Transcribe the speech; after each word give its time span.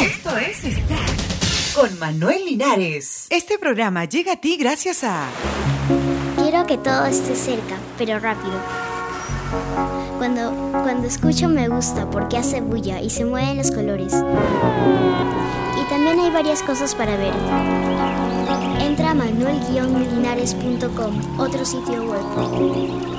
Esto 0.00 0.36
es 0.36 0.58
Start 0.58 1.18
con 1.74 1.98
Manuel 1.98 2.44
Linares. 2.44 3.26
Este 3.30 3.58
programa 3.58 4.04
llega 4.04 4.34
a 4.34 4.36
ti 4.36 4.56
gracias 4.56 5.02
a... 5.02 5.26
Quiero 6.36 6.64
que 6.66 6.78
todo 6.78 7.06
esté 7.06 7.34
cerca, 7.34 7.76
pero 7.96 8.20
rápido. 8.20 8.54
Cuando, 10.18 10.52
cuando 10.82 11.08
escucho 11.08 11.48
me 11.48 11.68
gusta 11.68 12.08
porque 12.10 12.36
hace 12.36 12.60
bulla 12.60 13.00
y 13.00 13.10
se 13.10 13.24
mueven 13.24 13.56
los 13.56 13.72
colores. 13.72 14.12
Y 14.12 15.82
también 15.88 16.20
hay 16.20 16.30
varias 16.30 16.62
cosas 16.62 16.94
para 16.94 17.16
ver. 17.16 17.34
Entra 18.80 19.10
a 19.10 19.14
manuel-linares.com, 19.14 21.40
otro 21.40 21.64
sitio 21.64 22.04
web. 22.04 23.17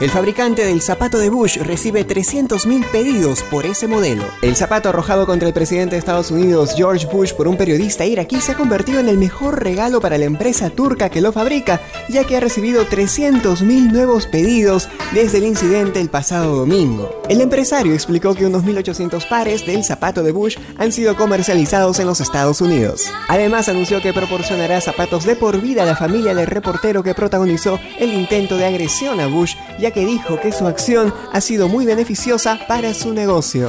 El 0.00 0.10
fabricante 0.10 0.64
del 0.64 0.82
zapato 0.82 1.18
de 1.18 1.30
Bush 1.30 1.58
recibe 1.58 2.04
300.000 2.04 2.84
pedidos 2.90 3.44
por 3.44 3.64
ese 3.64 3.86
modelo. 3.86 4.24
El 4.42 4.56
zapato 4.56 4.88
arrojado 4.88 5.24
contra 5.24 5.46
el 5.46 5.54
presidente 5.54 5.94
de 5.94 6.00
Estados 6.00 6.32
Unidos, 6.32 6.74
George 6.76 7.06
Bush, 7.06 7.32
por 7.32 7.46
un 7.46 7.56
periodista 7.56 8.04
iraquí 8.04 8.40
se 8.40 8.52
ha 8.52 8.56
convertido 8.56 8.98
en 8.98 9.08
el 9.08 9.18
mejor 9.18 9.62
regalo 9.62 10.00
para 10.00 10.18
la 10.18 10.24
empresa 10.24 10.70
turca 10.70 11.10
que 11.10 11.20
lo 11.20 11.30
fabrica, 11.30 11.80
ya 12.08 12.24
que 12.24 12.36
ha 12.36 12.40
recibido 12.40 12.84
300.000 12.88 13.92
nuevos 13.92 14.26
pedidos 14.26 14.88
desde 15.12 15.38
el 15.38 15.44
incidente 15.44 16.00
el 16.00 16.10
pasado 16.10 16.56
domingo. 16.56 17.22
El 17.28 17.40
empresario 17.40 17.94
explicó 17.94 18.34
que 18.34 18.46
unos 18.46 18.64
1.800 18.64 19.28
pares 19.28 19.64
del 19.64 19.84
zapato 19.84 20.24
de 20.24 20.32
Bush 20.32 20.56
han 20.76 20.90
sido 20.90 21.14
comercializados 21.14 22.00
en 22.00 22.08
los 22.08 22.20
Estados 22.20 22.60
Unidos. 22.60 23.04
Además, 23.28 23.68
anunció 23.68 24.02
que 24.02 24.12
proporcionará 24.12 24.80
zapatos 24.80 25.24
de 25.24 25.36
por 25.36 25.60
vida 25.60 25.84
a 25.84 25.86
la 25.86 25.96
familia 25.96 26.34
del 26.34 26.48
reportero 26.48 27.04
que 27.04 27.14
protagonizó 27.14 27.78
el 28.00 28.12
intento 28.12 28.56
de 28.56 28.66
agresión 28.66 29.20
a 29.20 29.28
Bush 29.28 29.54
ya 29.84 29.90
que 29.90 30.06
dijo 30.06 30.40
que 30.40 30.50
su 30.50 30.66
acción 30.66 31.12
ha 31.30 31.42
sido 31.42 31.68
muy 31.68 31.84
beneficiosa 31.84 32.58
para 32.66 32.94
su 32.94 33.12
negocio. 33.12 33.68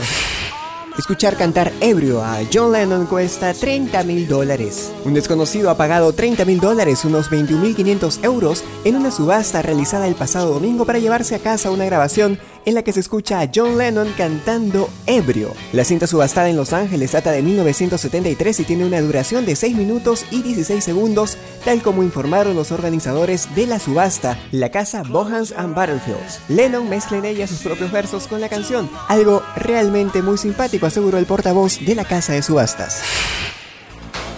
Escuchar 0.98 1.36
cantar 1.36 1.74
ebrio 1.82 2.24
a 2.24 2.40
John 2.54 2.72
Lennon 2.72 3.06
cuesta 3.06 3.54
30 3.54 4.02
mil 4.04 4.26
dólares. 4.26 4.94
Un 5.04 5.14
desconocido 5.14 5.70
ha 5.70 5.76
pagado 5.76 6.14
30 6.14 6.46
mil 6.46 6.62
dólares, 6.62 7.04
unos 7.04 7.30
21.500 7.30 8.24
euros, 8.24 8.64
en 8.86 8.96
una 8.96 9.12
subasta 9.12 9.62
realizada 9.62 10.08
el 10.08 10.16
pasado 10.16 10.54
domingo 10.54 10.86
para 10.86 11.00
llevarse 11.00 11.36
a 11.36 11.40
casa 11.40 11.70
una 11.70 11.84
grabación 11.84 12.40
en 12.66 12.74
la 12.74 12.84
que 12.84 12.92
se 12.92 13.00
escucha 13.00 13.42
a 13.42 13.50
John 13.54 13.78
Lennon 13.78 14.14
cantando 14.18 14.90
ebrio. 15.06 15.54
La 15.72 15.86
cinta 15.86 16.08
subastada 16.08 16.50
en 16.50 16.56
Los 16.56 16.74
Ángeles 16.74 17.12
data 17.12 17.32
de 17.32 17.42
1973 17.42 18.60
y 18.60 18.64
tiene 18.64 18.86
una 18.86 19.02
duración 19.02 19.46
de 19.46 19.56
6 19.56 19.76
minutos 19.76 20.26
y 20.32 20.42
16 20.42 20.84
segundos, 20.84 21.38
tal 21.64 21.82
como 21.82 22.04
informaron 22.04 22.56
los 22.56 22.72
organizadores 22.72 23.54
de 23.56 23.68
la 23.68 23.80
subasta, 23.80 24.38
la 24.52 24.70
casa 24.70 25.04
Bohans 25.04 25.54
and 25.56 25.76
Battlefields. 25.76 26.42
Lennon 26.50 26.90
mezcla 26.90 27.18
en 27.18 27.26
ella 27.26 27.48
sus 27.48 27.60
propios 27.60 27.92
versos 27.92 28.28
con 28.28 28.42
la 28.42 28.50
canción, 28.50 28.90
algo 29.08 29.44
realmente 29.56 30.22
muy 30.22 30.38
simpático, 30.38 30.86
aseguró 30.86 31.18
el 31.18 31.26
portavoz 31.26 31.80
de 31.86 31.96
la 31.96 32.06
casa 32.06 32.34
de 32.34 32.42
subastas. 32.42 33.02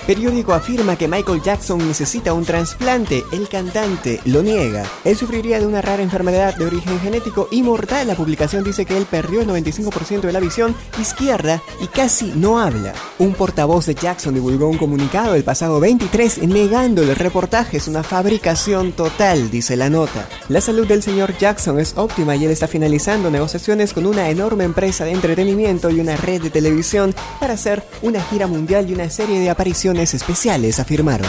Periódico 0.07 0.53
afirma 0.53 0.95
que 0.95 1.09
Michael 1.09 1.41
Jackson 1.43 1.85
necesita 1.85 2.31
un 2.31 2.45
trasplante. 2.45 3.25
El 3.33 3.49
cantante 3.49 4.21
lo 4.23 4.41
niega. 4.41 4.85
Él 5.03 5.17
sufriría 5.17 5.59
de 5.59 5.67
una 5.67 5.81
rara 5.81 6.01
enfermedad 6.01 6.55
de 6.55 6.65
origen 6.65 6.97
genético 7.01 7.49
y 7.51 7.61
mortal. 7.61 8.07
La 8.07 8.15
publicación 8.15 8.63
dice 8.63 8.85
que 8.85 8.95
él 8.95 9.05
perdió 9.05 9.41
el 9.41 9.49
95% 9.49 10.21
de 10.21 10.31
la 10.31 10.39
visión 10.39 10.73
izquierda 10.97 11.61
y 11.81 11.87
casi 11.87 12.31
no 12.37 12.57
habla. 12.57 12.93
Un 13.19 13.33
portavoz 13.33 13.85
de 13.85 13.95
Jackson 13.95 14.33
divulgó 14.33 14.69
un 14.69 14.77
comunicado 14.77 15.35
el 15.35 15.43
pasado 15.43 15.81
23 15.81 16.43
negando 16.43 17.01
el 17.01 17.13
reportaje. 17.13 17.75
Es 17.75 17.89
una 17.89 18.01
fabricación 18.01 18.93
total, 18.93 19.51
dice 19.51 19.75
la 19.75 19.89
nota. 19.89 20.29
La 20.47 20.61
salud 20.61 20.87
del 20.87 21.03
señor 21.03 21.37
Jackson 21.37 21.81
es 21.81 21.97
óptima 21.97 22.37
y 22.37 22.45
él 22.45 22.51
está 22.51 22.69
finalizando 22.69 23.29
negociaciones 23.29 23.91
con 23.91 24.05
una 24.05 24.29
enorme 24.29 24.63
empresa 24.63 25.03
de 25.03 25.11
entretenimiento 25.11 25.89
y 25.89 25.99
una 25.99 26.15
red 26.15 26.43
de 26.43 26.49
televisión 26.49 27.13
para 27.41 27.55
hacer 27.55 27.83
una 28.01 28.23
gira 28.23 28.47
mundial 28.47 28.89
y 28.89 28.93
una 28.93 29.09
serie 29.09 29.41
de 29.41 29.49
apariciones 29.49 29.96
especiales, 29.99 30.79
afirmaron. 30.79 31.27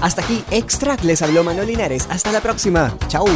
Hasta 0.00 0.22
aquí, 0.22 0.44
Extract 0.50 1.04
les 1.04 1.22
habló 1.22 1.44
Manuel 1.44 1.68
Linares. 1.68 2.06
Hasta 2.10 2.32
la 2.32 2.40
próxima. 2.40 2.96
Chau. 3.08 3.26